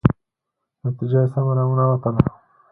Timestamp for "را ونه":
1.57-1.83